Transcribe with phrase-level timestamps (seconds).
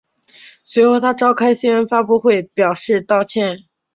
[0.63, 3.65] 随后他召开新闻发布会表示道歉。